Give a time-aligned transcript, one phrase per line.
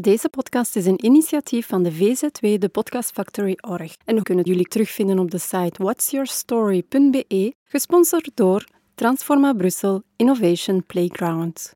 [0.00, 3.96] Deze podcast is een initiatief van de VZW, de Podcast Factory Org.
[4.04, 8.64] En we kunnen jullie terugvinden op de site whatsyourstory.be, gesponsord door
[8.94, 11.72] Transforma Brussel Innovation Playground.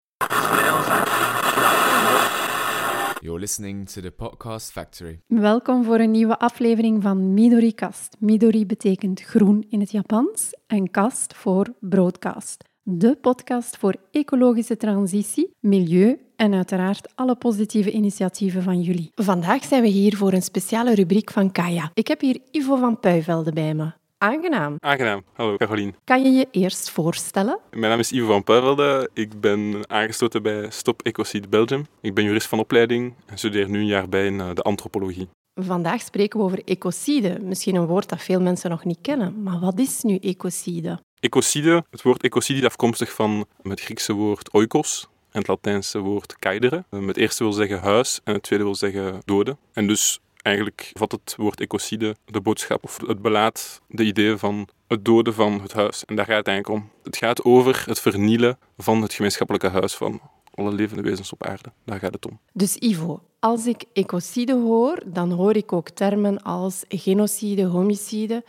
[3.21, 5.21] You're listening to the Podcast Factory.
[5.27, 8.16] Welkom voor een nieuwe aflevering van Midori Kast.
[8.18, 12.70] Midori betekent groen in het Japans en kast voor broadcast.
[12.83, 19.11] De podcast voor ecologische transitie, milieu en uiteraard alle positieve initiatieven van jullie.
[19.15, 21.91] Vandaag zijn we hier voor een speciale rubriek van Kaya.
[21.95, 23.93] Ik heb hier Ivo van Puivelde bij me.
[24.19, 24.77] Aangenaam.
[24.79, 25.23] Aangenaam.
[25.33, 25.95] Hallo, Carolien.
[26.05, 27.59] Kan je je eerst voorstellen?
[27.71, 29.10] Mijn naam is Ivo van Puivelde.
[29.15, 31.87] Ik ben aangesloten bij Stop Ecocide Belgium.
[32.01, 35.29] Ik ben jurist van opleiding en studeer nu een jaar bij in eh, de antropologie.
[35.64, 37.38] Vandaag spreken we over ecocide.
[37.41, 39.42] Misschien een woord dat veel mensen nog niet kennen.
[39.42, 40.98] Maar wat is nu ecocide?
[41.20, 46.37] Ecocide, het woord ecocide is afkomstig van het Griekse woord oikos en het Latijnse woord
[46.38, 46.84] kaidere.
[46.91, 49.59] Het eerste wil zeggen huis en het tweede wil zeggen doden.
[49.73, 54.68] En dus eigenlijk vat het woord ecocide de boodschap of het belaat de idee van
[54.88, 56.04] het doden van het huis.
[56.04, 56.90] En daar gaat het eigenlijk om.
[57.02, 60.20] Het gaat over het vernielen van het gemeenschappelijke huis van
[60.61, 61.73] alle levende wezens op aarde.
[61.85, 62.39] Daar gaat het om.
[62.53, 68.44] Dus Ivo, als ik ecocide hoor, dan hoor ik ook termen als genocide, homicide.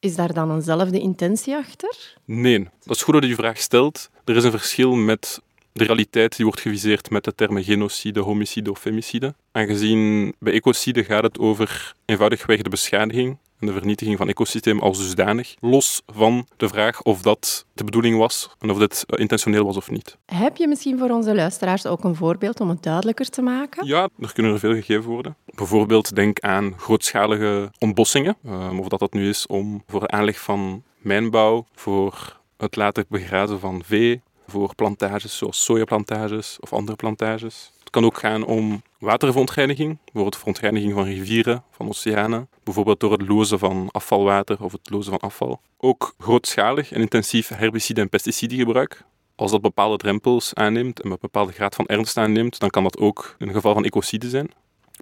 [0.00, 2.16] Is daar dan eenzelfde intentie achter?
[2.24, 4.10] Nee, dat is goed dat je die vraag stelt.
[4.24, 5.40] Er is een verschil met
[5.78, 9.34] de realiteit die wordt geviseerd met de termen genocide, homicide of femicide.
[9.52, 14.98] Aangezien bij ecocide gaat het over eenvoudigweg de beschadiging en de vernietiging van ecosysteem als
[14.98, 19.76] dusdanig, los van de vraag of dat de bedoeling was en of dit intentioneel was
[19.76, 20.16] of niet.
[20.26, 23.86] Heb je misschien voor onze luisteraars ook een voorbeeld om het duidelijker te maken?
[23.86, 25.36] Ja, er kunnen er veel gegeven worden.
[25.44, 30.40] Bijvoorbeeld denk aan grootschalige ontbossingen, ehm, of dat dat nu is om voor de aanleg
[30.40, 37.72] van mijnbouw, voor het laten begrazen van vee, voor plantages zoals sojaplantages of andere plantages.
[37.78, 43.28] Het kan ook gaan om waterverontreiniging, bijvoorbeeld verontreiniging van rivieren, van oceanen, bijvoorbeeld door het
[43.28, 45.60] lozen van afvalwater of het lozen van afval.
[45.76, 49.04] Ook grootschalig en intensief herbicide- en pesticidegebruik.
[49.34, 52.98] Als dat bepaalde drempels aanneemt en een bepaalde graad van ernst aanneemt, dan kan dat
[52.98, 54.50] ook een geval van ecocide zijn.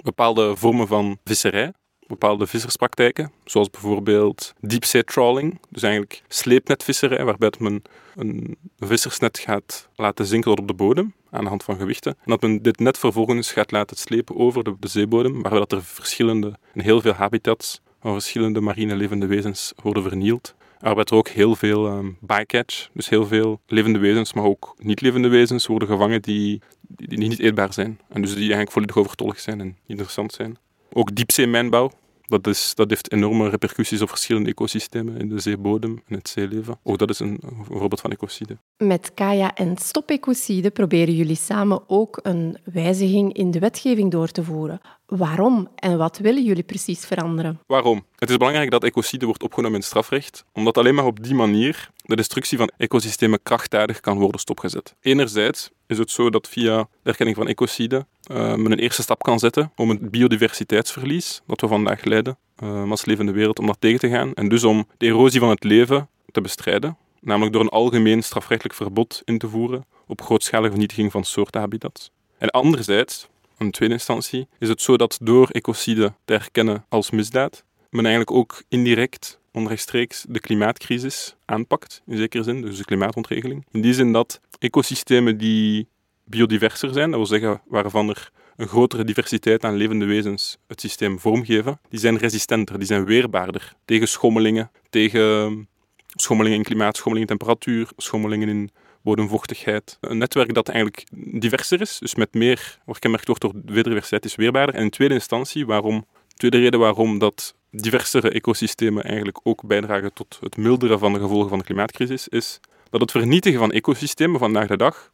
[0.02, 1.72] Bepaalde vormen van visserij,
[2.06, 7.82] bepaalde visserspraktijken, zoals bijvoorbeeld deep trawling, dus eigenlijk sleepnetvisserij, waarbij men
[8.14, 12.12] een vissersnet gaat laten zinken op de bodem aan de hand van gewichten.
[12.12, 15.72] En dat men dit net vervolgens gaat laten slepen over de, de zeebodem, waarbij dat
[15.72, 20.54] er verschillende, en heel veel habitats van verschillende marine levende wezens worden vernield.
[20.80, 25.28] Waarbij er ook heel veel um, bycatch, dus heel veel levende wezens, maar ook niet-levende
[25.28, 28.00] wezens worden gevangen die, die, niet eetbaar zijn.
[28.08, 30.58] En dus die eigenlijk volledig overtollig zijn en interessant zijn.
[30.96, 31.90] Ook diepzeemijnbouw,
[32.26, 36.78] dat, is, dat heeft enorme repercussies op verschillende ecosystemen in de zeebodem en het zeeleven.
[36.82, 37.40] Ook dat is een,
[37.70, 38.56] voorbeeld van ecocide.
[38.76, 44.28] Met Kaya en Stop Ecocide proberen jullie samen ook een wijziging in de wetgeving door
[44.28, 44.80] te voeren.
[45.06, 47.60] Waarom en wat willen jullie precies veranderen?
[47.66, 48.04] Waarom?
[48.16, 51.34] Het is belangrijk dat ecocide wordt opgenomen in het strafrecht, omdat alleen maar op die
[51.34, 54.94] manier de destructie van ecosystemen krachtdadig kan worden stopgezet.
[55.00, 59.22] Enerzijds is het zo dat via de erkenning van ecocide uh, men een eerste stap
[59.22, 63.80] kan zetten om het biodiversiteitsverlies dat we vandaag leiden uh, als levende wereld, om dat
[63.80, 67.62] tegen te gaan en dus om de erosie van het leven te bestrijden, namelijk door
[67.62, 72.10] een algemeen strafrechtelijk verbod in te voeren op grootschalige vernietiging van soortenhabitats.
[72.38, 73.28] En anderzijds,
[73.58, 78.36] in tweede instantie, is het zo dat door ecocide te erkennen als misdaad, men eigenlijk
[78.36, 83.66] ook indirect onrechtstreeks de klimaatcrisis aanpakt, in zekere zin, dus de klimaatontregeling.
[83.70, 85.88] In die zin dat ecosystemen die
[86.24, 91.18] biodiverser zijn, dat wil zeggen waarvan er een grotere diversiteit aan levende wezens het systeem
[91.18, 95.68] vormgeven, die zijn resistenter, die zijn weerbaarder tegen schommelingen, tegen
[96.16, 98.70] schommelingen in klimaat, schommelingen in temperatuur, schommelingen in
[99.02, 99.98] bodemvochtigheid.
[100.00, 104.34] Een netwerk dat eigenlijk diverser is, dus met meer, wat gemerkt wordt door biodiversiteit, is
[104.34, 104.74] weerbaarder.
[104.74, 110.38] En in tweede instantie, waarom, tweede reden waarom dat diversere ecosystemen eigenlijk ook bijdragen tot
[110.40, 112.60] het milderen van de gevolgen van de klimaatcrisis, is
[112.90, 115.12] dat het vernietigen van ecosystemen vandaag de dag,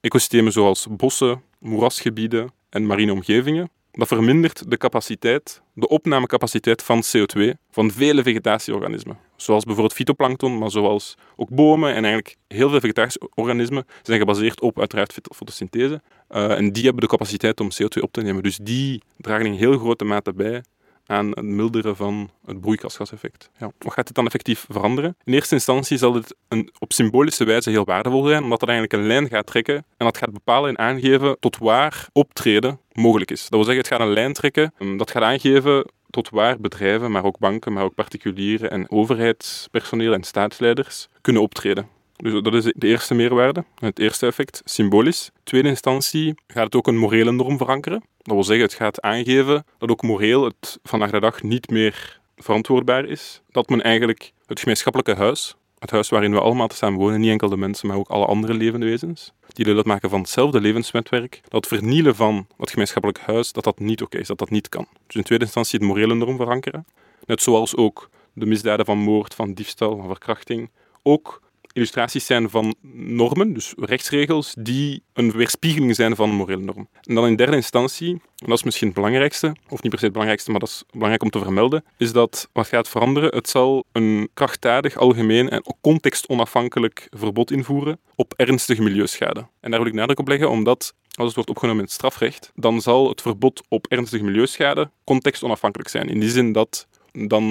[0.00, 7.50] ecosystemen zoals bossen, moerasgebieden en marine omgevingen, dat vermindert de capaciteit, de opnamecapaciteit van CO2
[7.70, 9.18] van vele vegetatieorganismen.
[9.42, 14.78] Zoals bijvoorbeeld fytoplankton, maar zoals ook bomen en eigenlijk heel veel vegetatieorganismen zijn gebaseerd op
[14.78, 16.02] uiteraard fotosynthese.
[16.30, 18.42] Uh, en die hebben de capaciteit om CO2 op te nemen.
[18.42, 20.62] Dus die dragen in heel grote mate bij
[21.06, 23.50] aan het milderen van het broeikasgaseffect.
[23.58, 23.72] Ja.
[23.78, 25.16] Wat gaat dit dan effectief veranderen?
[25.24, 29.02] In eerste instantie zal het een, op symbolische wijze heel waardevol zijn, omdat het eigenlijk
[29.02, 33.40] een lijn gaat trekken en dat gaat bepalen en aangeven tot waar optreden mogelijk is.
[33.40, 37.10] Dat wil zeggen, het gaat een lijn trekken um, dat gaat aangeven tot waar bedrijven,
[37.10, 42.64] maar ook banken, maar ook particulieren en overheidspersoneel en staatsleiders kunnen optreden Dus dat is
[42.64, 45.30] de eerste meerwaarde, het eerste effect, symbolisch.
[45.44, 48.02] Tweede instantie gaat het ook een morele norm verankeren.
[48.18, 52.20] Dat wil zeggen, het gaat aangeven dat ook moreel het vandaag de dag niet meer
[52.36, 53.42] verantwoordbaar is.
[53.50, 57.48] Dat men eigenlijk het gemeenschappelijke huis, het huis waarin we allemaal samen wonen, niet enkel
[57.48, 61.66] de mensen, maar ook alle andere levende wezens, die deel uitmaken van hetzelfde levensnetwerk, dat
[61.66, 64.86] vernielen van het gemeenschappelijk huis, dat dat niet oké is, dat dat niet kan.
[65.06, 66.86] Dus in tweede instantie het morele norm verankeren.
[67.26, 70.70] Net zoals ook de misdaden van moord, van diefstal, van verkrachting,
[71.02, 76.88] ook illustraties zijn van normen, dus rechtsregels, die een weerspiegeling zijn van een morele norm.
[77.02, 80.04] En dan in derde instantie, en dat is misschien het belangrijkste, of niet per se
[80.04, 83.48] het belangrijkste, maar dat is belangrijk om te vermelden, is dat wat gaat veranderen, het
[83.48, 89.46] zal een krachtdadig, algemeen en contextonafhankelijk verbod invoeren op ernstige milieuschade.
[89.60, 92.52] En daar wil ik nadruk op leggen, omdat als het wordt opgenomen in het strafrecht,
[92.54, 96.08] dan zal het verbod op ernstige milieuschade contextonafhankelijk zijn.
[96.08, 97.44] In die zin dat dan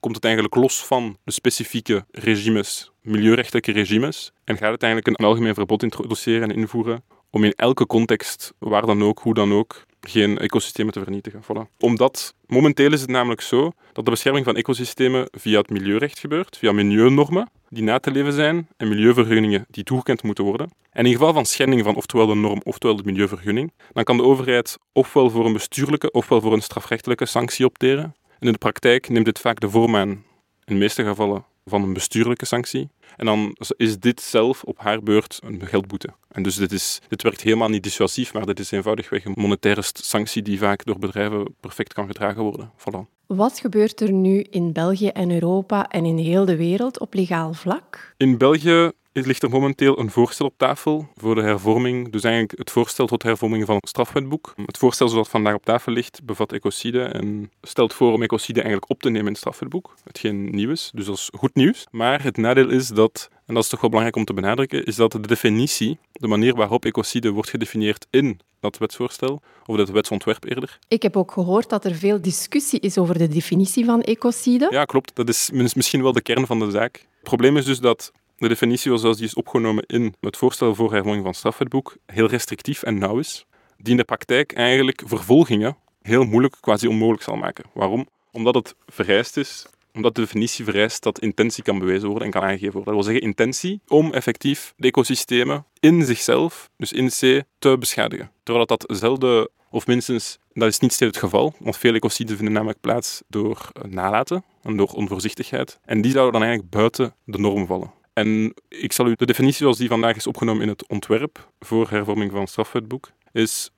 [0.00, 5.26] komt het eigenlijk los van de specifieke regimes, milieurechtelijke regimes, en gaat het eigenlijk een
[5.26, 9.84] algemeen verbod introduceren en invoeren om in elke context, waar dan ook, hoe dan ook,
[10.00, 11.42] geen ecosystemen te vernietigen.
[11.42, 11.76] Voilà.
[11.78, 16.58] Omdat momenteel is het namelijk zo dat de bescherming van ecosystemen via het milieurecht gebeurt,
[16.58, 20.70] via milieunormen die na te leven zijn en milieuvergunningen die toegekend moeten worden.
[20.90, 24.22] En in geval van schending van oftewel de norm oftewel de milieuvergunning, dan kan de
[24.22, 28.14] overheid ofwel voor een bestuurlijke ofwel voor een strafrechtelijke sanctie opteren
[28.46, 30.24] in de praktijk neemt dit vaak de vorm aan, in
[30.64, 32.88] de meeste gevallen, van een bestuurlijke sanctie.
[33.16, 36.08] En dan is dit zelf op haar beurt een geldboete.
[36.28, 39.82] En dus dit, is, dit werkt helemaal niet dissuasief, maar dit is eenvoudigweg een monetaire
[39.92, 42.70] sanctie die vaak door bedrijven perfect kan gedragen worden.
[42.78, 43.12] Voilà.
[43.26, 47.52] Wat gebeurt er nu in België en Europa en in heel de wereld op legaal
[47.52, 48.14] vlak?
[48.16, 52.58] In België er ligt er momenteel een voorstel op tafel voor de hervorming, dus eigenlijk
[52.58, 54.54] het voorstel tot hervorming van het strafwetboek.
[54.66, 58.90] Het voorstel zoals vandaag op tafel ligt bevat ecocide en stelt voor om ecocide eigenlijk
[58.90, 61.86] op te nemen in het strafwetboek, hetgeen nieuw is, dus dat is goed nieuws.
[61.90, 64.96] Maar het nadeel is dat, en dat is toch wel belangrijk om te benadrukken, is
[64.96, 70.44] dat de definitie, de manier waarop ecocide wordt gedefinieerd in dat wetsvoorstel, of dat wetsontwerp
[70.44, 70.78] eerder.
[70.88, 74.66] Ik heb ook gehoord dat er veel discussie is over de definitie van ecocide.
[74.70, 75.14] Ja, klopt.
[75.14, 76.94] Dat is misschien wel de kern van de zaak.
[76.94, 80.92] Het probleem is dus dat de definitie zoals die is opgenomen in het voorstel voor
[80.92, 83.46] hervorming van strafwetboek heel restrictief en nauw is,
[83.76, 87.64] die in de praktijk eigenlijk vervolgingen heel moeilijk, quasi onmogelijk zal maken.
[87.72, 88.08] Waarom?
[88.32, 92.42] Omdat het vereist is, omdat de definitie vereist dat intentie kan bewezen worden en kan
[92.42, 92.94] aangegeven worden.
[92.94, 98.30] Dat wil zeggen intentie om effectief de ecosystemen in zichzelf, dus in C, te beschadigen.
[98.42, 102.54] Terwijl dat zelden, of minstens, dat is niet steeds het geval, want veel ecociden vinden
[102.54, 105.78] namelijk plaats door nalaten en door onvoorzichtigheid.
[105.84, 107.92] En die zouden dan eigenlijk buiten de norm vallen.
[108.14, 111.90] En ik zal u de definitie zoals die vandaag is opgenomen in het ontwerp voor
[111.90, 113.70] hervorming van het strafwetboek, is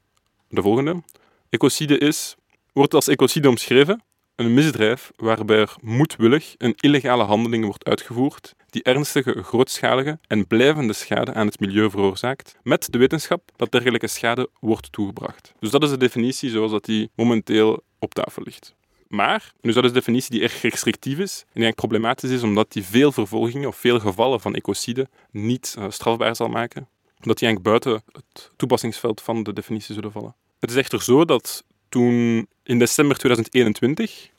[0.48, 1.02] de volgende.
[1.50, 2.36] Ecocide is,
[2.72, 4.02] wordt als ecocide omschreven,
[4.34, 10.92] een misdrijf waarbij er moedwillig een illegale handeling wordt uitgevoerd die ernstige, grootschalige en blijvende
[10.92, 15.52] schade aan het milieu veroorzaakt, met de wetenschap dat dergelijke schade wordt toegebracht.
[15.58, 18.74] Dus dat is de definitie zoals dat die momenteel op tafel ligt.
[19.08, 22.72] Maar, dus dat is een definitie die erg restrictief is en eigenlijk problematisch is omdat
[22.72, 26.88] die veel vervolgingen of veel gevallen van ecocide niet uh, strafbaar zal maken.
[27.22, 30.34] Omdat die eigenlijk buiten het toepassingsveld van de definitie zullen vallen.
[30.60, 34.30] Het is echter zo dat toen in december 2021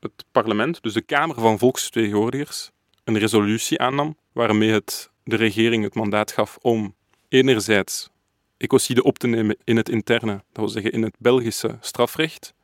[0.00, 2.70] het parlement, dus de Kamer van Volksvertegenwoordigers,
[3.04, 6.94] een resolutie aannam waarmee het de regering het mandaat gaf om
[7.28, 8.10] enerzijds
[8.56, 12.54] ecocide op te nemen in het interne, dat wil zeggen in het Belgische strafrecht,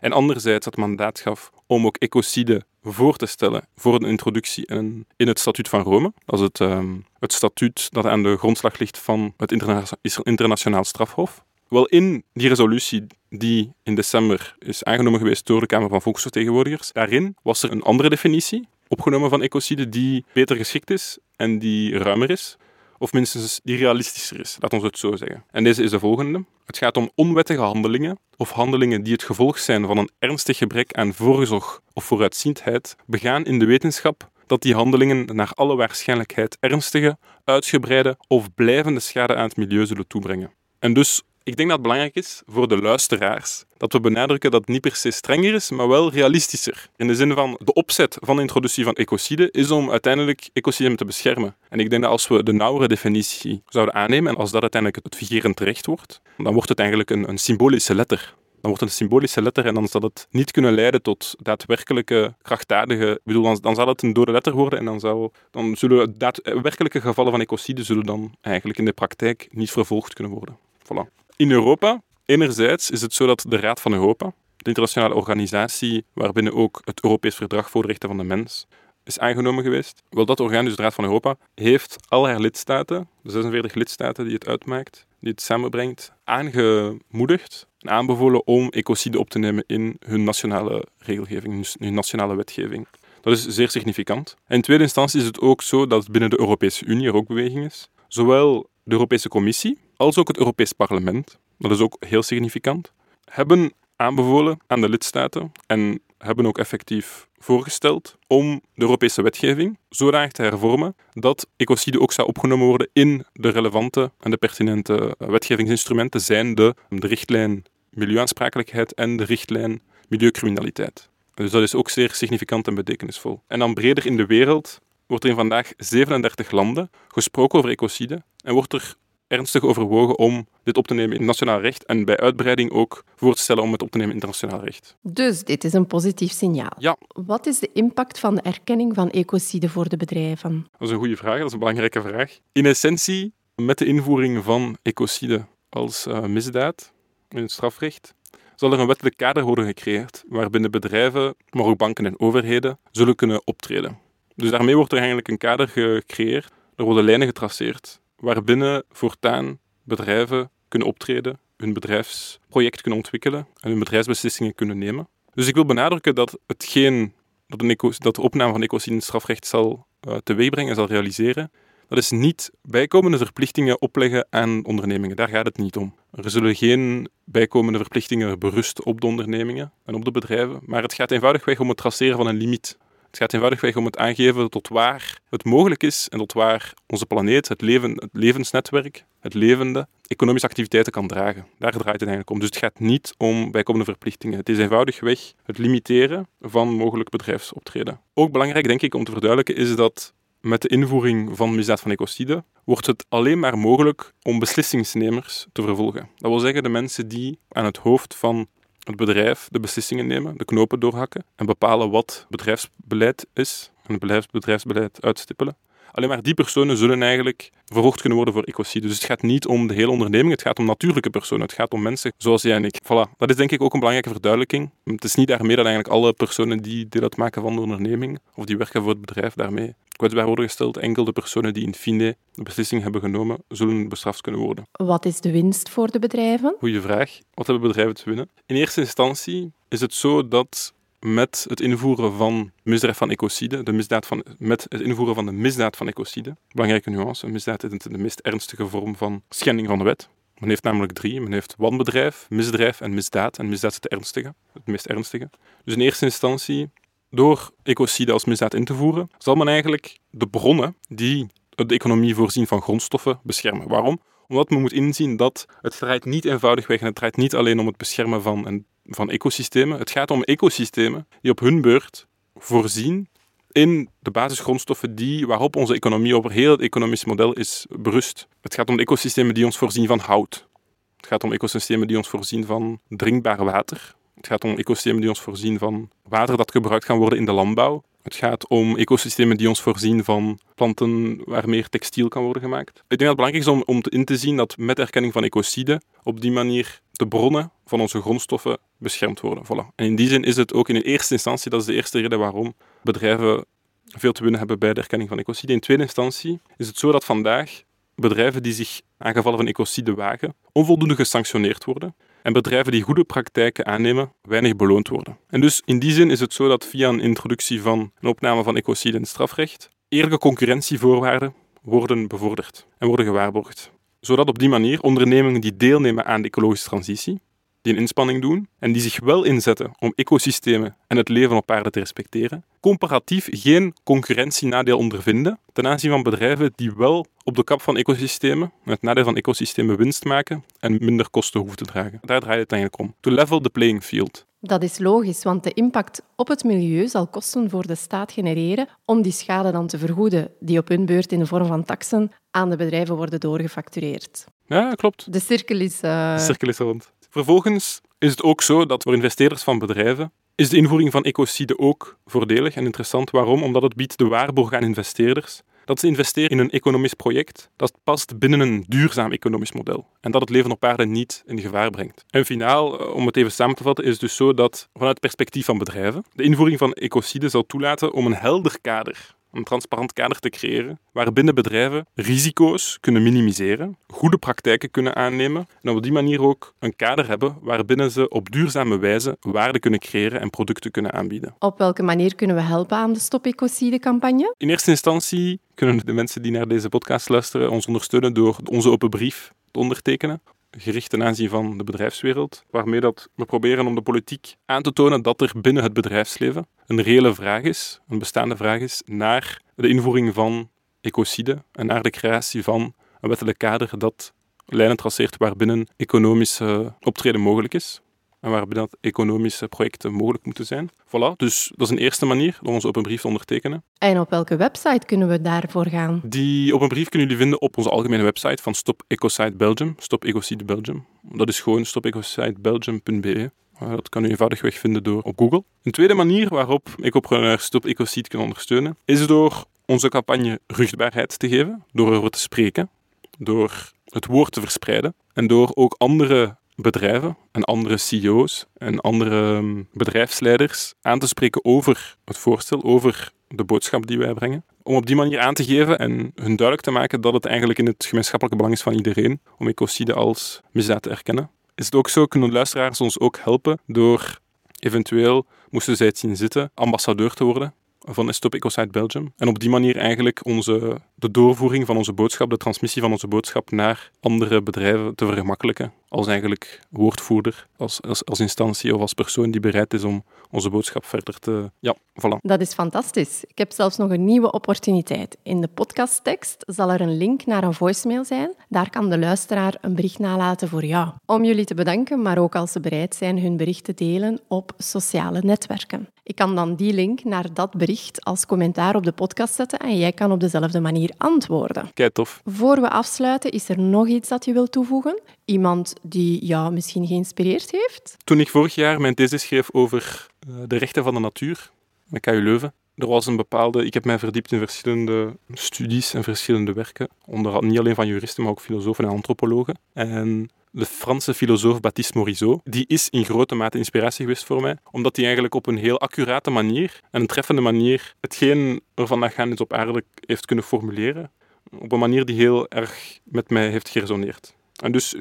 [0.00, 5.06] en anderzijds het mandaat gaf om ook ecocide voor te stellen voor een introductie in,
[5.16, 6.12] het statuut van Rome.
[6.24, 9.82] Dat is het, um, het statuut dat aan de grondslag ligt van het interna
[10.22, 11.44] internationaal strafhof.
[11.68, 16.92] Wel, in die resolutie die in december is aangenomen geweest door de Kamer van Volksvertegenwoordigers,
[16.92, 21.98] daarin was er een andere definitie opgenomen van ecocide die beter geschikt is en die
[21.98, 22.56] ruimer is
[23.00, 25.44] of minstens die realistischer is, laat ons het zo zeggen.
[25.50, 26.44] En deze is de volgende.
[26.66, 30.92] Het gaat om onwettige handelingen of handelingen die het gevolg zijn van een ernstig gebrek
[30.92, 37.18] aan voorzorg of vooruitziendheid, begaan in de wetenschap dat die handelingen naar alle waarschijnlijkheid ernstige,
[37.44, 40.52] uitgebreide of blijvende schade aan het milieu zullen toebrengen.
[40.78, 44.60] En dus ik denk dat het belangrijk is voor de luisteraars dat we benadrukken dat
[44.60, 46.88] het niet per se strenger is, maar wel realistischer.
[46.96, 50.96] In de zin van de opzet van de introductie van ecocide is om uiteindelijk ecosystemen
[50.96, 51.56] te beschermen.
[51.68, 55.04] En ik denk dat als we de nauwere definitie zouden aannemen en als dat uiteindelijk
[55.04, 58.34] het vigerend recht wordt, dan wordt het eigenlijk een, een symbolische letter.
[58.60, 62.34] Dan wordt het een symbolische letter en dan zal het niet kunnen leiden tot daadwerkelijke
[62.42, 63.20] krachtdadige...
[63.24, 67.30] bedoel, dan, zal het een dode letter worden en dan, zou, dan zullen daadwerkelijke gevallen
[67.30, 70.58] van ecocide zullen dan eigenlijk in de praktijk niet vervolgd kunnen worden.
[70.84, 71.19] Voilà.
[71.40, 76.54] In Europa, enerzijds is het zo dat de Raad van Europa, de internationale organisatie waarbinnen
[76.54, 78.66] ook het Europees Verdrag voor de Rechten van de Mens
[79.04, 80.02] is aangenomen geweest.
[80.10, 84.24] Wel, dat orgaan, dus de Raad van Europa, heeft al haar lidstaten, de 46 lidstaten
[84.24, 89.96] die het uitmaakt, die het samenbrengt, aangemoedigd en aanbevolen om ecocide op te nemen in
[90.06, 92.86] hun nationale regelgeving, hun nationale wetgeving.
[93.20, 94.36] Dat is zeer significant.
[94.48, 97.64] In tweede instantie is het ook zo dat binnen de Europese Unie er ook beweging
[97.64, 97.90] is.
[98.08, 102.92] Zowel de Europese Commissie als ook het Europees Parlement, dat is ook heel significant,
[103.24, 110.32] hebben aanbevolen aan de lidstaten en hebben ook effectief voorgesteld om de Europese wetgeving zodanig
[110.32, 116.20] te hervormen dat ecocide ook zou opgenomen worden in de relevante en de pertinente wetgevingsinstrumenten,
[116.20, 121.08] zijn de, de richtlijn milieuaansprakelijkheid en de richtlijn milieucriminaliteit.
[121.34, 123.42] Dus dat is ook zeer significant en betekenisvol.
[123.46, 128.22] En dan breder in de wereld wordt er in vandaag 37 landen gesproken over ecocide
[128.44, 128.94] en wordt er
[129.30, 133.34] ernstig overwogen om dit op te nemen in nationaal recht en bij uitbreiding ook voor
[133.34, 134.96] te stellen om het op te nemen in internationaal recht.
[135.02, 136.72] Dus dit is een positief signaal.
[136.78, 136.96] Ja.
[137.08, 140.66] Wat is de impact van de erkenning van ecocide voor de bedrijven?
[140.72, 142.38] Dat is een goede vraag, dat is een belangrijke vraag.
[142.52, 146.92] In essentie, met de invoering van ecocide als uh, misdaad
[147.28, 148.14] in het strafrecht,
[148.54, 153.14] zal er een wettelijk kader worden gecreëerd waarbinnen bedrijven, maar ook banken en overheden zullen
[153.14, 153.98] kunnen optreden.
[154.34, 160.50] Dus daarmee wordt er eigenlijk een kader gecreëerd, er worden lijnen getraceerd waarbinnen voortaan bedrijven
[160.68, 165.08] kunnen optreden, hun bedrijfsproject kunnen ontwikkelen en hun bedrijfsbeslissingen kunnen nemen.
[165.34, 167.12] Dus ik wil benadrukken dat hetgeen
[167.46, 171.50] dat, eco, dat de opname van ecocide strafrecht zal uh, teweegbrengen en zal realiseren,
[171.88, 175.16] dat is niet bijkomende verplichtingen opleggen aan ondernemingen.
[175.16, 175.94] Daar gaat het niet om.
[176.12, 180.94] Er zullen geen bijkomende verplichtingen berusten op de ondernemingen en op de bedrijven, maar het
[180.94, 182.78] gaat eenvoudigweg om het traceren van een limiet.
[183.10, 187.06] Het gaat eenvoudigweg om het aangeven tot waar het mogelijk is en tot waar onze
[187.06, 191.46] planeet, het, leven, het levensnetwerk, het levende, economische activiteiten kan dragen.
[191.58, 192.38] Daar draait het eigenlijk om.
[192.38, 194.38] Dus het gaat niet om bijkomende verplichtingen.
[194.38, 198.00] Het is eenvoudigweg het limiteren van mogelijk bedrijfsoptreden.
[198.14, 201.90] Ook belangrijk, denk ik, om te verduidelijken, is dat met de invoering van misdaad van
[201.90, 206.08] ecocide wordt het alleen maar mogelijk om beslissingsnemers te vervolgen.
[206.16, 208.46] Dat wil zeggen de mensen die aan het hoofd van
[208.90, 214.30] het bedrijf de beslissingen nemen, de knopen doorhakken en bepalen wat bedrijfsbeleid is en het
[214.30, 215.56] bedrijfsbeleid uitstippelen.
[215.92, 218.86] Alleen maar die personen zullen eigenlijk vervolgd kunnen worden voor ecocide.
[218.86, 221.46] Dus het gaat niet om de hele onderneming, het gaat om natuurlijke personen.
[221.46, 222.78] Het gaat om mensen zoals jij en ik.
[222.84, 223.16] Voilà.
[223.16, 224.70] Dat is denk ik ook een belangrijke verduidelijking.
[224.84, 228.44] Het is niet daarmee dat eigenlijk alle personen die deel uitmaken van de onderneming of
[228.44, 230.76] die werken voor het bedrijf daarmee kwetsbaar worden gesteld.
[230.76, 234.66] Enkel de personen die in fine de beslissing hebben genomen, zullen bestraft kunnen worden.
[234.72, 236.54] Wat is de winst voor de bedrijven?
[236.58, 237.18] Goeie vraag.
[237.34, 238.30] Wat hebben bedrijven te winnen?
[238.46, 243.72] In eerste instantie is het zo dat met het invoeren van misdrijf van ecocide, de
[243.72, 247.98] misdaad van, met het invoeren van de misdaad van ecocide, belangrijke nuance, misdaad is de
[247.98, 250.08] meest ernstige vorm van schending van de wet.
[250.40, 251.20] Men heeft namelijk drie.
[251.20, 253.38] Men heeft wanbedrijf, misdrijf en misdaad.
[253.38, 255.30] En misdaad is het ernstige, het meest ernstige.
[255.64, 256.70] Dus in eerste instantie,
[257.10, 262.14] door ecocide als misdaad in te voeren, zal men eigenlijk de bronnen die de economie
[262.14, 263.68] voorzien van grondstoffen beschermen.
[263.68, 264.00] Waarom?
[264.28, 267.66] Omdat men moet inzien dat het draait niet eenvoudigweg en het draait niet alleen om
[267.66, 269.78] het beschermen van van ecosystemen.
[269.78, 272.06] Het gaat om ecosystemen die op hun beurt
[272.36, 273.08] voorzien
[273.52, 278.28] in de basisgrondstoffen die, waarop onze economie over heel het economisch model is berust.
[278.40, 280.48] Het gaat om ecosystemen die ons voorzien van hout.
[280.96, 283.94] Het gaat om ecosystemen die ons voorzien van drinkbaar water.
[284.14, 287.32] Het gaat om ecosystemen die ons voorzien van water dat gebruikt kan worden in de
[287.32, 287.82] landbouw.
[288.02, 292.68] Het gaat om ecosystemen die ons voorzien van planten waar meer textiel kan worden gemaakt.
[292.68, 295.24] Ik denk dat het belangrijk is om, om in te zien dat met erkenning van
[295.24, 299.44] ecocide op die manier de bronnen van onze grondstoffen beschermd worden.
[299.44, 299.74] Voilà.
[299.74, 302.00] En in die zin is het ook in de eerste instantie, dat is de eerste
[302.00, 303.44] reden waarom bedrijven
[303.84, 305.52] veel te winnen hebben bij de erkenning van ecocide.
[305.52, 307.62] In tweede instantie is het zo dat vandaag
[307.94, 311.94] bedrijven die zich aan gevallen van ecocide wagen, onvoldoende gesanctioneerd worden.
[312.22, 315.18] En bedrijven die goede praktijken aannemen, weinig beloond worden.
[315.28, 318.42] En dus in die zin is het zo dat via een introductie van een opname
[318.42, 324.48] van ecocide in het strafrecht, eerlijke concurrentievoorwaarden worden bevorderd en worden gewaarborgd zodat op die
[324.48, 327.20] manier ondernemingen die deelnemen aan de ecologische transitie,
[327.62, 331.50] die een inspanning doen en die zich wel inzetten om ecosystemen en het leven op
[331.50, 337.44] aarde te respecteren, comparatief geen concurrentienadeel ondervinden ten aanzien van bedrijven die wel op de
[337.44, 341.98] kap van ecosystemen, het nadeel van ecosystemen winst maken en minder kosten hoeven te dragen.
[342.02, 342.94] Daar draait het eigenlijk om.
[343.00, 344.26] To level the playing field.
[344.40, 348.68] Dat is logisch, want de impact op het milieu zal kosten voor de staat genereren
[348.84, 352.12] om die schade dan te vergoeden, die op hun beurt in de vorm van taxen
[352.30, 354.24] aan de bedrijven worden doorgefactureerd.
[354.46, 355.12] Ja, klopt.
[355.12, 355.82] De cirkel is...
[355.82, 356.14] Uh...
[356.16, 356.92] De cirkel is rond.
[357.10, 361.58] Vervolgens is het ook zo dat voor investeerders van bedrijven is de invoering van ecocide
[361.58, 363.10] ook voordelig en interessant.
[363.10, 363.42] Waarom?
[363.42, 367.72] Omdat het biedt de waarborg aan investeerders dat ze investeren in een economisch project dat
[367.84, 371.70] past binnen een duurzaam economisch model en dat het leven op aarde niet in gevaar
[371.70, 372.04] brengt.
[372.10, 374.90] En finaal, eh, om het even samen te vatten, is het dus zo dat vanuit
[374.90, 379.44] het perspectief van bedrijven de invoering van ecocide zal toelaten om een helder kader een
[379.44, 385.82] transparant kader te creëren waarbinnen bedrijven risico's kunnen minimiseren, goede praktijken kunnen aannemen en op
[385.82, 390.30] die manier ook een kader hebben waarbinnen ze op duurzame wijze waarde kunnen creëren en
[390.30, 391.34] producten kunnen aanbieden.
[391.38, 394.34] Op welke manier kunnen we helpen aan de Stop Ecocide-campagne?
[394.38, 398.70] In eerste instantie kunnen de mensen die naar deze podcast luisteren ons ondersteunen door onze
[398.70, 403.74] open brief te ondertekenen gericht ten aanzien van de bedrijfswereld, waarmee dat we proberen om
[403.74, 407.98] de politiek aan te tonen dat er binnen het bedrijfsleven een reële vraag is, een
[407.98, 413.38] bestaande vraag is, naar de invoering van ecocide en naar de creatie van een wettelijk
[413.38, 414.12] kader dat
[414.46, 417.80] lijnen traceert waarbinnen economische optreden mogelijk is
[418.20, 420.70] en waarbinnen dat economische projecten mogelijk moeten zijn.
[420.86, 423.64] Voilà, dus dat is een eerste manier om onze open brief te ondertekenen.
[423.78, 426.00] En op welke website kunnen we daarvoor gaan?
[426.04, 430.04] Die open brief kunnen jullie vinden op onze algemene website van Stop Ecocide Belgium, Stop
[430.04, 430.86] Ecocide Belgium.
[431.02, 433.30] Dat is gewoon stopecocidebelgium.be.
[433.68, 435.44] Dat kan u eenvoudigweg vinden door op Google.
[435.62, 441.28] Een tweede manier waarop ecopreneurs Stop Ecocide kunnen ondersteunen, is door onze campagne ruchtbaarheid te
[441.28, 442.70] geven, door erover te spreken,
[443.18, 449.36] door het woord te verspreiden en door ook andere bedrijven en andere CEO's en andere
[449.36, 454.44] um, bedrijfsleiders aan te spreken over het voorstel, over de boodschap die wij brengen.
[454.62, 457.58] Om op die manier aan te geven en hun duidelijk te maken dat het eigenlijk
[457.58, 461.30] in het gemeenschappelijke belang is van iedereen om ecocide als misdaad te erkennen.
[461.54, 464.18] Is het ook zo, kunnen luisteraars ons ook helpen door
[464.58, 467.54] eventueel, moesten zij het zien zitten, ambassadeur te worden
[467.88, 469.12] van Stop Ecocide Belgium.
[469.16, 473.08] En op die manier eigenlijk onze, de doorvoering van onze boodschap, de transmissie van onze
[473.08, 475.72] boodschap naar andere bedrijven te vergemakkelijken.
[475.88, 480.50] Als eigenlijk woordvoerder, als, als, als instantie of als persoon die bereid is om onze
[480.50, 481.50] boodschap verder te...
[481.58, 482.16] Ja, voilà.
[482.20, 483.24] Dat is fantastisch.
[483.24, 485.16] Ik heb zelfs nog een nieuwe opportuniteit.
[485.22, 488.34] In de podcasttekst zal er een link naar een voicemail zijn.
[488.48, 490.88] Daar kan de luisteraar een bericht nalaten voor jou.
[491.06, 494.52] Om jullie te bedanken, maar ook als ze bereid zijn hun bericht te delen op
[494.58, 495.88] sociale netwerken.
[496.10, 499.78] Ik kan dan die link naar dat bericht als commentaar op de podcast zetten en
[499.78, 501.70] jij kan op dezelfde manier antwoorden.
[501.74, 502.20] Kijk, tof.
[502.24, 505.00] Voor we afsluiten, is er nog iets dat je wilt toevoegen?
[505.24, 507.96] Iemand die jou misschien geïnspireerd heeft?
[508.04, 511.50] Toen ik vorig jaar mijn thesis schreef over uh, de rechten van de natuur
[511.84, 513.64] met KU Leuven, er was een bepaalde...
[513.64, 516.88] Ik heb mij verdiept in verschillende studies en verschillende werken.
[517.06, 519.58] Onder, niet alleen van juristen, maar ook filosofen en antropologen.
[519.72, 524.56] En de Franse filosoof Baptiste Morisot, die is in grote mate inspiratie geweest voor mij,
[524.70, 529.16] omdat hij eigenlijk op een heel accurate manier en een treffende manier hetgeen er vandaag
[529.16, 531.10] aan is op aarde heeft kunnen formuleren.
[531.58, 534.34] Op een manier die heel erg met mij heeft geresoneerd.
[534.62, 534.94] En dus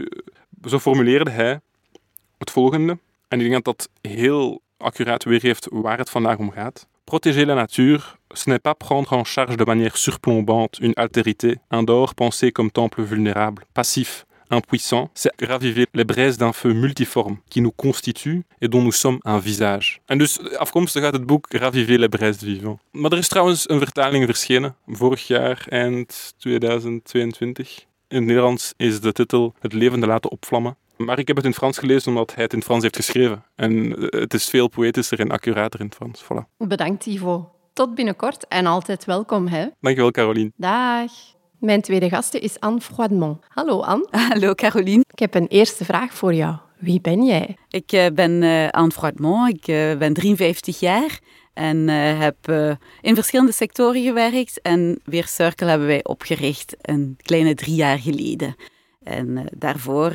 [0.68, 1.60] zo formuleerde hij
[2.38, 2.98] het volgende.
[3.28, 6.88] En ik denk dat dat heel accuraat weergeeft waar het vandaag om gaat.
[7.04, 11.84] Protéger la nature, ce n'est pas prendre en charge de manière surplombante une altérité, un
[11.84, 12.14] dehors
[12.52, 18.44] comme temple vulnérable, passif, impuissant, c'est raviver les braises d'un feu multiforme qui nous constitue
[18.62, 20.00] et dont nous sommes un visage.
[20.06, 22.82] En dus afkomstig uit het boek Raviver les braises vivants.
[22.92, 27.86] Maar er is trouwens een vertaling verschenen, vorig jaar, eind 2022.
[28.08, 30.78] In het Nederlands is de titel Het levende laten opvlammen.
[30.98, 33.44] Maar ik heb het in Frans gelezen omdat hij het in Frans heeft geschreven.
[33.56, 36.24] En het is veel poëtischer en accurater in het Frans.
[36.24, 36.58] Voilà.
[36.58, 37.52] Bedankt, Ivo.
[37.74, 39.68] Tot binnenkort en altijd welkom, hè?
[39.80, 40.52] Dankjewel, Caroline.
[40.56, 41.12] Dag.
[41.60, 43.46] Mijn tweede gasten is Anne Froidemont.
[43.48, 44.08] Hallo, Anne.
[44.30, 45.04] Hallo, Caroline.
[45.12, 46.56] Ik heb een eerste vraag voor jou.
[46.78, 47.58] Wie ben jij?
[47.70, 49.50] Ik uh, ben uh, Anne Froidemont.
[49.50, 51.20] Ik uh, ben 53 jaar
[51.54, 52.52] en heb
[53.02, 54.62] in verschillende sectoren gewerkt.
[54.62, 58.56] En Weer Circle hebben wij opgericht een kleine drie jaar geleden.
[59.04, 60.12] En daarvoor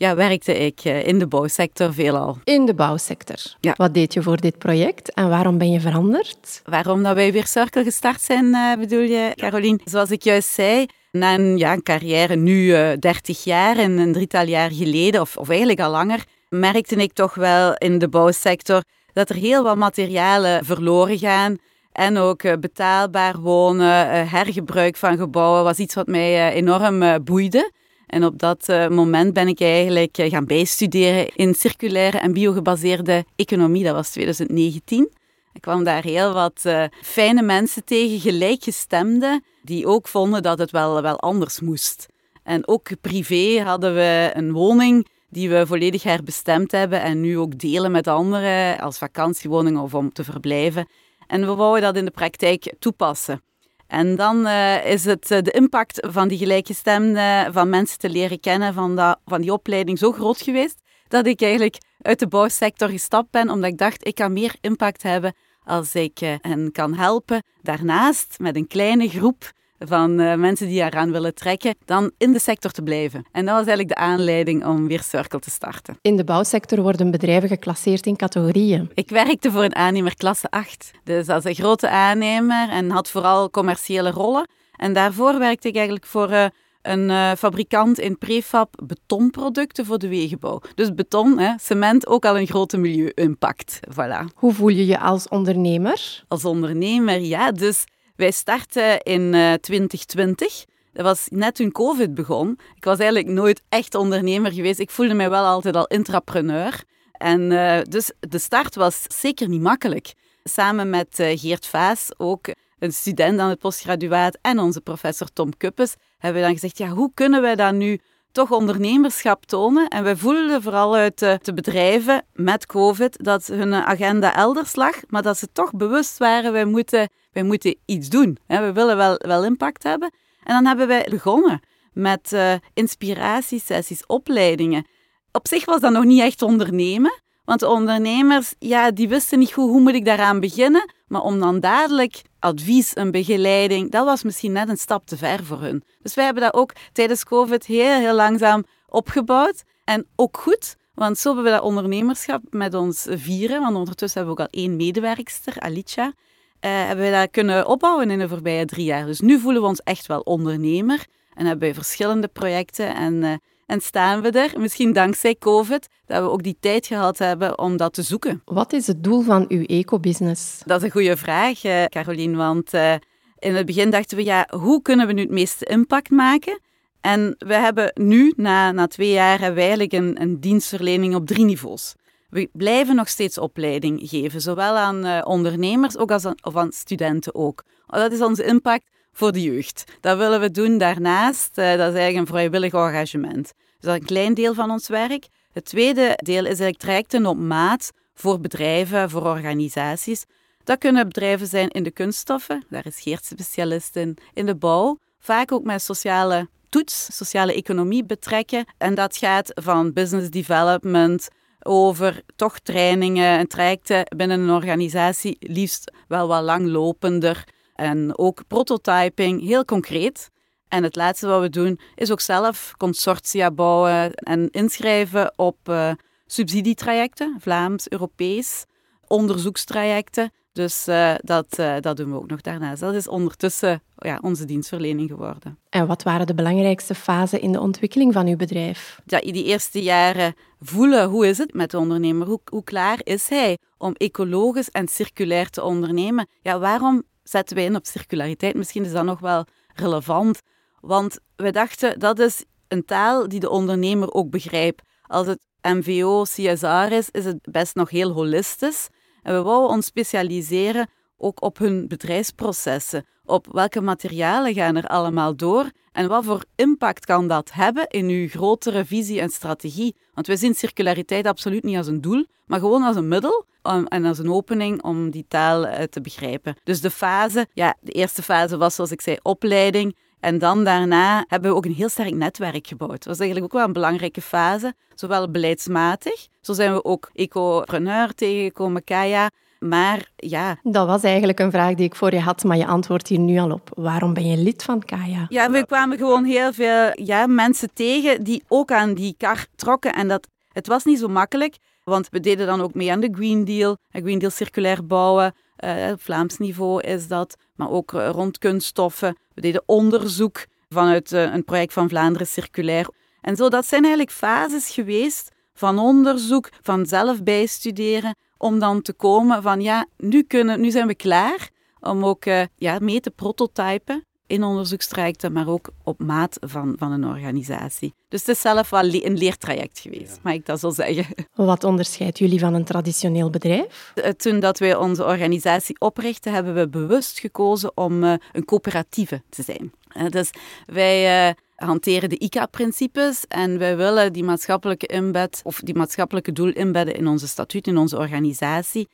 [0.00, 2.38] ja, werkte ik in de bouwsector veelal.
[2.44, 3.36] In de bouwsector.
[3.60, 3.74] Ja.
[3.76, 6.62] Wat deed je voor dit project en waarom ben je veranderd?
[6.64, 9.80] Waarom dat wij weer Circle gestart zijn, bedoel je, Caroline?
[9.84, 14.12] Zoals ik juist zei, na een, ja, een carrière nu uh, 30 jaar en een
[14.12, 18.82] drietal jaar geleden, of, of eigenlijk al langer, merkte ik toch wel in de bouwsector
[19.12, 21.56] dat er heel wat materialen verloren gaan.
[21.92, 27.72] En ook betaalbaar wonen, hergebruik van gebouwen was iets wat mij enorm boeide.
[28.10, 33.84] En op dat moment ben ik eigenlijk gaan bijstuderen in circulaire en biogebaseerde economie.
[33.84, 35.10] Dat was 2019.
[35.52, 40.70] Ik kwam daar heel wat uh, fijne mensen tegen, gelijkgestemden, die ook vonden dat het
[40.70, 42.06] wel, wel anders moest.
[42.42, 47.58] En ook privé hadden we een woning die we volledig herbestemd hebben en nu ook
[47.58, 50.88] delen met anderen als vakantiewoning of om te verblijven.
[51.26, 53.42] En we wouden dat in de praktijk toepassen.
[53.90, 58.40] En dan uh, is het uh, de impact van die gelijkgestemden, van mensen te leren
[58.40, 62.88] kennen, van, dat, van die opleiding zo groot geweest, dat ik eigenlijk uit de bouwsector
[62.88, 67.42] gestapt ben, omdat ik dacht, ik kan meer impact hebben als ik hen kan helpen.
[67.62, 69.52] Daarnaast, met een kleine groep,
[69.86, 73.24] van uh, mensen die eraan willen trekken, dan in de sector te blijven.
[73.32, 75.98] En dat was eigenlijk de aanleiding om weer Circle te starten.
[76.02, 78.90] In de bouwsector worden bedrijven geclasseerd in categorieën.
[78.94, 80.90] Ik werkte voor een aannemer klasse 8.
[81.04, 84.48] Dus is een grote aannemer en had vooral commerciële rollen.
[84.76, 86.44] En daarvoor werkte ik eigenlijk voor uh,
[86.82, 90.60] een uh, fabrikant in prefab betonproducten voor de wegenbouw.
[90.74, 93.80] Dus beton, hè, cement, ook al een grote milieu-impact.
[93.90, 94.34] Voilà.
[94.34, 96.24] Hoe voel je je als ondernemer?
[96.28, 97.52] Als ondernemer, ja.
[97.52, 97.84] Dus
[98.20, 100.64] wij startten in uh, 2020.
[100.92, 102.58] Dat was net toen COVID begon.
[102.76, 104.78] Ik was eigenlijk nooit echt ondernemer geweest.
[104.78, 106.82] Ik voelde mij wel altijd al intrapreneur.
[107.12, 110.12] En uh, dus de start was zeker niet makkelijk.
[110.44, 115.56] Samen met uh, Geert Vaas, ook een student aan het postgraduaat, en onze professor Tom
[115.56, 118.00] Kuppes, hebben we dan gezegd, ja, hoe kunnen wij dat nu
[118.32, 119.88] toch ondernemerschap tonen?
[119.88, 125.22] En we voelden vooral uit de, bedrijven met COVID dat hun agenda elders lag, maar
[125.22, 128.38] dat ze toch bewust waren, wij moeten, wij moeten iets doen.
[128.46, 130.12] We willen wel, wel impact hebben.
[130.44, 131.60] En dan hebben wij begonnen
[131.92, 134.86] met uh, inspiratiesessies, opleidingen.
[135.32, 139.52] Op zich was dat nog niet echt ondernemen, want de ondernemers, ja, die wisten niet
[139.52, 140.92] goed hoe moet ik daaraan beginnen.
[141.10, 145.44] Maar om dan dadelijk advies en begeleiding, dat was misschien net een stap te ver
[145.44, 145.84] voor hun.
[146.02, 149.62] Dus wij hebben dat ook tijdens COVID heel, heel langzaam opgebouwd.
[149.84, 153.60] En ook goed, want zo hebben we dat ondernemerschap met ons vieren.
[153.60, 156.06] Want ondertussen hebben we ook al één medewerkster, Alicia.
[156.06, 156.12] Uh,
[156.60, 159.06] hebben we dat kunnen opbouwen in de voorbije drie jaar.
[159.06, 161.06] Dus nu voelen we ons echt wel ondernemer.
[161.34, 163.14] En hebben we verschillende projecten en...
[163.22, 163.32] Uh,
[163.70, 167.76] en staan we er, misschien dankzij COVID, dat we ook die tijd gehad hebben om
[167.76, 168.42] dat te zoeken.
[168.44, 170.62] Wat is het doel van uw eco-business?
[170.64, 172.94] Dat is een goede vraag, uh, Caroline, want uh,
[173.38, 176.60] in het begin dachten we, ja, hoe kunnen we nu het meeste impact maken?
[177.00, 181.26] En we hebben nu, na, na twee jaar, hebben we eigenlijk een, een dienstverlening op
[181.26, 181.94] drie niveaus.
[182.28, 186.72] We blijven nog steeds opleiding geven, zowel aan uh, ondernemers ook als aan, of aan
[186.72, 187.64] studenten ook.
[187.86, 188.84] Dat is onze impact
[189.20, 189.84] voor de jeugd.
[190.00, 191.58] Dat willen we doen daarnaast.
[191.58, 193.44] Uh, dat is eigenlijk een vrijwillig engagement.
[193.44, 195.28] Dus dat is een klein deel van ons werk.
[195.52, 200.24] Het tweede deel is eigenlijk trajecten op maat voor bedrijven, voor organisaties.
[200.64, 204.98] Dat kunnen bedrijven zijn in de kunststoffen, daar is Geert specialist in, in de bouw,
[205.18, 208.64] vaak ook met sociale toets, sociale economie betrekken.
[208.78, 211.28] En dat gaat van business development
[211.62, 217.44] over toch trainingen en trajecten binnen een organisatie, liefst wel wat langlopender.
[217.80, 220.30] En ook prototyping, heel concreet.
[220.68, 225.92] En het laatste wat we doen, is ook zelf consortia bouwen en inschrijven op uh,
[226.26, 228.64] subsidietrajecten, Vlaams, Europees,
[229.06, 230.32] onderzoekstrajecten.
[230.52, 232.80] Dus uh, dat, uh, dat doen we ook nog daarnaast.
[232.80, 235.58] Dat is ondertussen ja, onze dienstverlening geworden.
[235.68, 239.00] En wat waren de belangrijkste fasen in de ontwikkeling van uw bedrijf?
[239.06, 243.28] Ja, die eerste jaren voelen hoe is het met de ondernemer, hoe, hoe klaar is
[243.28, 246.28] hij om ecologisch en circulair te ondernemen.
[246.42, 248.54] Ja, waarom zetten wij in op circulariteit?
[248.54, 250.40] Misschien is dat nog wel relevant.
[250.80, 254.82] Want we dachten, dat is een taal die de ondernemer ook begrijpt.
[255.06, 258.88] Als het MVO, CSR is, is het best nog heel holistisch.
[259.22, 263.06] En we wouden ons specialiseren ook op hun bedrijfsprocessen.
[263.30, 268.08] Op welke materialen gaan er allemaal door en wat voor impact kan dat hebben in
[268.08, 269.96] uw grotere visie en strategie?
[270.14, 273.44] Want we zien circulariteit absoluut niet als een doel, maar gewoon als een middel
[273.88, 276.56] en als een opening om die taal eh, te begrijpen.
[276.64, 279.96] Dus de fase, ja, de eerste fase was zoals ik zei opleiding.
[280.20, 282.90] En dan daarna hebben we ook een heel sterk netwerk gebouwd.
[282.90, 286.26] Dat was eigenlijk ook wel een belangrijke fase, zowel beleidsmatig.
[286.40, 289.30] Zo zijn we ook ecopreneur tegengekomen, Kaya.
[289.60, 290.58] Maar ja.
[290.62, 293.38] Dat was eigenlijk een vraag die ik voor je had, maar je antwoordt hier nu
[293.38, 293.70] al op.
[293.74, 295.26] Waarom ben je lid van Kaya?
[295.28, 299.94] Ja, we kwamen gewoon heel veel ja, mensen tegen die ook aan die kar trokken.
[299.94, 303.12] En dat, het was niet zo makkelijk, want we deden dan ook mee aan de
[303.12, 303.76] Green Deal.
[303.90, 305.34] Green Deal circulair bouwen.
[305.64, 309.16] Uh, Vlaams niveau is dat, maar ook uh, rond kunststoffen.
[309.34, 312.88] We deden onderzoek vanuit uh, een project van Vlaanderen Circulair.
[313.20, 318.92] En zo, dat zijn eigenlijk fases geweest van onderzoek, van zelf bijstuderen, om dan te
[318.92, 322.24] komen van ja, nu, kunnen, nu zijn we klaar om ook
[322.56, 327.94] ja, mee te prototypen in onderzoekstrajecten, maar ook op maat van, van een organisatie.
[328.08, 331.06] Dus het is zelf wel een leertraject geweest, mag ik dat zo zeggen.
[331.34, 333.92] Wat onderscheidt jullie van een traditioneel bedrijf?
[333.94, 339.22] Eh, toen dat wij onze organisatie oprichten, hebben we bewust gekozen om uh, een coöperatieve
[339.28, 339.72] te zijn.
[339.96, 340.30] Uh, dus
[340.66, 346.52] wij uh, hanteren de ICA-principes en wij willen die maatschappelijke inbed of die maatschappelijke doel
[346.52, 348.88] inbedden in onze statuut, in onze organisatie.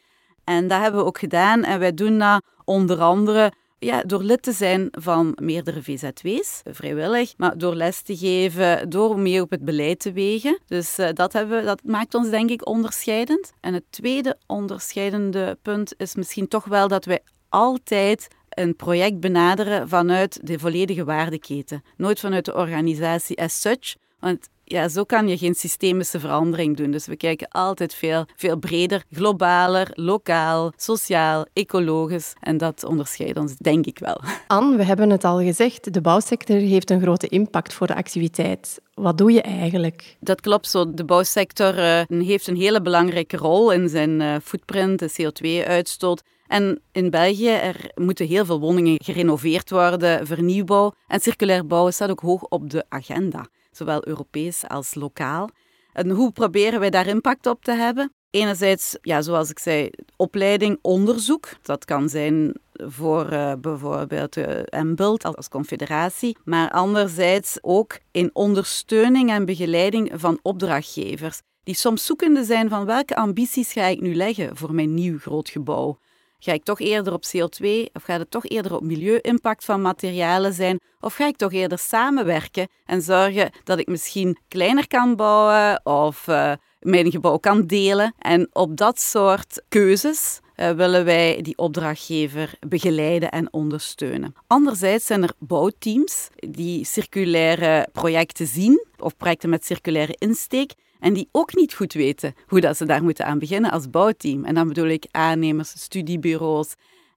[0.45, 4.43] En dat hebben we ook gedaan en wij doen dat onder andere ja, door lid
[4.43, 9.65] te zijn van meerdere VZW's, vrijwillig, maar door les te geven, door mee op het
[9.65, 10.59] beleid te wegen.
[10.67, 13.53] Dus uh, dat, hebben, dat maakt ons denk ik onderscheidend.
[13.61, 19.89] En het tweede onderscheidende punt is misschien toch wel dat wij altijd een project benaderen
[19.89, 21.83] vanuit de volledige waardeketen.
[21.97, 23.95] Nooit vanuit de organisatie as such.
[24.21, 26.91] Want ja, zo kan je geen systemische verandering doen.
[26.91, 32.33] Dus we kijken altijd veel, veel breder, globaler, lokaal, sociaal, ecologisch.
[32.41, 34.21] En dat onderscheidt ons, denk ik wel.
[34.47, 38.81] Anne, we hebben het al gezegd, de bouwsector heeft een grote impact voor de activiteit.
[38.95, 40.17] Wat doe je eigenlijk?
[40.21, 40.95] Dat klopt zo.
[40.95, 46.23] De bouwsector uh, heeft een hele belangrijke rol in zijn uh, footprint, de CO2-uitstoot.
[46.49, 50.93] En in België er moeten heel veel woningen gerenoveerd worden, vernieuwbouw.
[51.07, 55.49] En circulair bouwen staat ook hoog op de agenda zowel Europees als lokaal.
[55.93, 58.13] En hoe proberen wij daar impact op te hebben?
[58.31, 61.49] Enerzijds, ja, zoals ik zei, opleiding, onderzoek.
[61.63, 69.31] Dat kan zijn voor uh, bijvoorbeeld uh, MBULT als confederatie, maar anderzijds ook in ondersteuning
[69.31, 74.57] en begeleiding van opdrachtgevers, die soms zoekende zijn van welke ambities ga ik nu leggen
[74.57, 75.99] voor mijn nieuw groot gebouw.
[76.47, 80.53] Ga ik toch eerder op CO2 of gaat het toch eerder op milieu-impact van materialen
[80.53, 80.81] zijn?
[81.01, 86.27] Of ga ik toch eerder samenwerken en zorgen dat ik misschien kleiner kan bouwen of
[86.27, 88.15] uh, mijn gebouw kan delen?
[88.19, 94.35] En op dat soort keuzes uh, willen wij die opdrachtgever begeleiden en ondersteunen.
[94.47, 101.29] Anderzijds zijn er bouwteams die circulaire projecten zien of projecten met circulaire insteek en die
[101.33, 104.45] ook niet goed weten hoe dat ze daar moeten aan beginnen als bouwteam.
[104.45, 106.75] En dan bedoel ik aannemers, studiebureaus.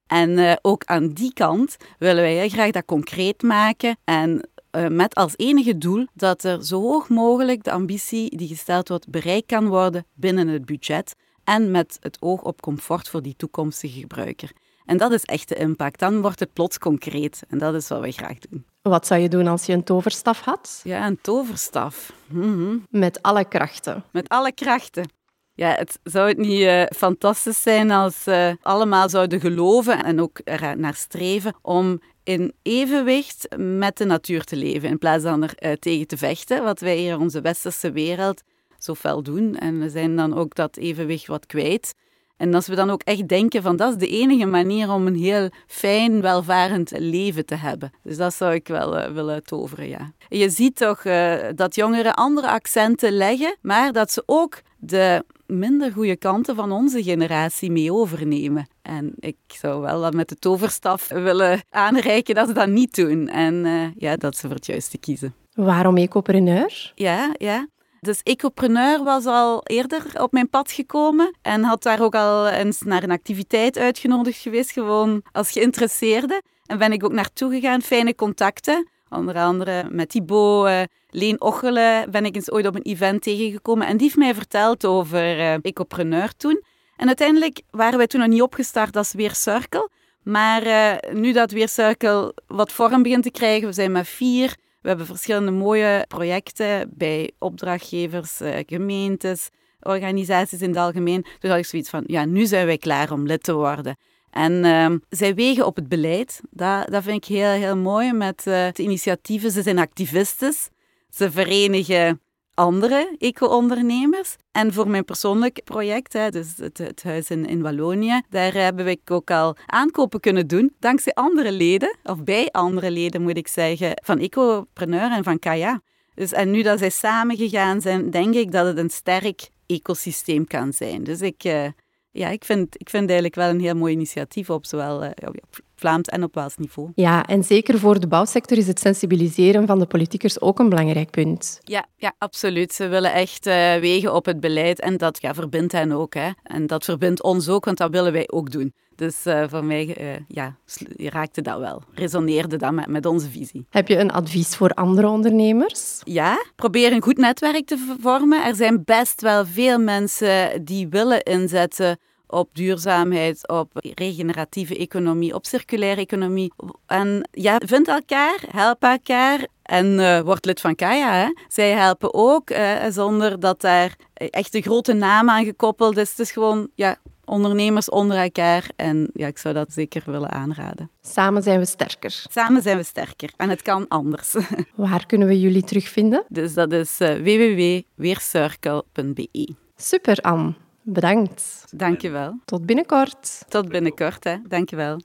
[0.08, 4.88] En uh, ook aan die kant willen wij heel graag dat concreet maken en uh,
[4.88, 9.48] met als enige doel dat er zo hoog mogelijk de ambitie die gesteld wordt bereikt
[9.48, 14.52] kan worden binnen het budget en met het oog op comfort voor die toekomstige gebruiker.
[14.86, 16.00] En dat is echt de impact.
[16.00, 17.44] Dan wordt het plots concreet.
[17.48, 18.65] En dat is wat wij graag doen.
[18.89, 20.82] Wat zou je doen als je een toverstaf had?
[20.84, 22.13] Ja, een toverstaf.
[22.28, 24.04] Mm Met alle krachten.
[24.12, 25.10] Met alle krachten.
[25.54, 30.39] Ja, het zou het niet uh, fantastisch zijn als uh, allemaal zouden geloven en ook
[30.43, 35.54] er naar streven om in evenwicht met de natuur te leven, in plaats van er
[35.60, 38.41] uh, tegen te vechten, wat wij hier in onze westerse wereld
[38.78, 39.56] zo fel doen.
[39.56, 41.93] En we zijn dan ook dat evenwicht wat kwijt.
[42.39, 45.15] En als we dan ook echt denken van dat is de enige manier om een
[45.15, 47.91] heel fijn, welvarend leven te hebben.
[48.04, 50.12] Dus dat zou ik wel uh, willen toveren, ja.
[50.30, 55.91] Je ziet toch uh, dat jongeren andere accenten leggen, maar dat ze ook de minder
[55.91, 58.67] goede kanten van onze generatie mee overnemen.
[58.82, 63.28] En ik zou wel dat met de toverstaf willen aanreiken dat ze dat niet doen.
[63.28, 65.34] En uh, ja, dat ze voor het juiste kiezen.
[65.54, 66.91] Waarom ecopreneur?
[66.95, 67.67] Ja, ja.
[68.01, 72.81] Dus Ecopreneur was al eerder op mijn pad gekomen en had daar ook al eens
[72.81, 76.41] naar een activiteit uitgenodigd geweest, gewoon als geïnteresseerde.
[76.65, 78.88] En ben ik ook naartoe gegaan, fijne contacten.
[79.09, 83.88] Onder andere met Thibaut, uh, Leen Ochelen ben ik eens ooit op een event tegengekomen.
[83.88, 86.63] En die heeft mij verteld over uh, Ecopreneur toen.
[86.95, 89.89] En uiteindelijk waren wij toen nog niet opgestart als Weer Circle.
[90.23, 94.55] Maar uh, nu dat Weer Circle wat vorm begint te krijgen, we zijn met vier
[94.89, 99.49] hebben verschillende mooie projecten bij opdrachtgevers, eh, gemeentes,
[99.82, 101.25] organisaties in het algemeen.
[101.39, 103.97] Dus had ik zoiets van, ja, nu zijn wij klaar om lid te worden.
[104.30, 106.41] En uh, zij wegen op het beleid.
[106.49, 109.52] Dat, dat vind ik heel, heel mooi met uh, de initiatieven.
[109.52, 110.69] Ze zijn activistes.
[111.10, 112.21] Ze verenigen
[112.60, 114.36] andere eco-ondernemers.
[114.52, 118.86] En voor mijn persoonlijk project, hè, dus het, het huis in, in Wallonië, daar hebben
[118.86, 123.48] we ook al aankopen kunnen doen, dankzij andere leden, of bij andere leden moet ik
[123.48, 125.82] zeggen, van Ecopreneur en van Kaya.
[126.13, 130.48] Dus, en nu dat zij samen gegaan zijn, denk ik dat het een sterk ecosysteem
[130.48, 131.04] kan zijn.
[131.04, 131.67] Dus ik, uh,
[132.12, 136.08] ja, ik, vind, ik vind eigenlijk wel een heel mooi initiatief op zowel op Vlaams
[136.08, 136.92] en op Waals niveau.
[136.96, 141.12] Ja, en zeker voor de bouwsector is het sensibiliseren van de politiekers ook een belangrijk
[141.12, 141.60] punt.
[141.63, 142.74] Ja, ja absoluut.
[142.74, 146.13] Ze willen echt uh, wegen op het beleid en dat ja, verbindt hen ook.
[146.13, 146.30] Hè.
[146.44, 148.74] En dat verbindt ons ook, want dat willen wij ook doen.
[148.96, 150.56] Dus uh, voor mij uh, ja,
[150.98, 153.65] raakte dat wel, resoneerde dat met, met onze visie.
[153.70, 156.02] Heb je een advies voor andere ondernemers?
[156.04, 158.46] Ja, probeer een goed netwerk te vormen.
[158.46, 161.98] Er zijn best wel veel mensen die willen inzetten
[162.32, 166.54] op duurzaamheid, op regeneratieve economie, op circulaire economie.
[166.86, 171.13] En ja, vind elkaar, help elkaar en uh, word lid van Kaya.
[171.13, 171.34] Hè.
[171.48, 176.10] Zij helpen ook, uh, zonder dat daar echt een grote naam aan gekoppeld is.
[176.10, 178.70] Het is gewoon ja, ondernemers onder elkaar.
[178.76, 180.92] En ja, ik zou dat zeker willen aanraden.
[181.02, 182.24] Samen zijn we sterker.
[182.30, 183.34] Samen zijn we sterker.
[183.38, 184.36] En het kan anders.
[184.76, 186.24] Waar kunnen we jullie terugvinden?
[186.28, 189.56] Dus dat is uh, www.weercircle.be.
[189.76, 190.54] Super, Anne.
[190.91, 191.65] Bedankt.
[191.75, 192.39] Dank je wel.
[192.45, 193.45] Tot binnenkort.
[193.47, 194.38] Tot binnenkort, hè.
[194.47, 194.99] Dank je wel.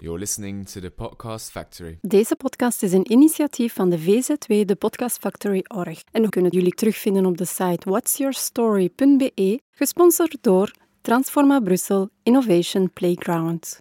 [0.00, 1.98] You're listening to the Podcast Factory.
[2.00, 6.02] Deze podcast is een initiatief van de VZW, de Podcast Factory Org.
[6.12, 13.66] En we kunnen jullie terugvinden op de site whatsyourstory.be, gesponsord door Transforma Brussel Innovation Playground.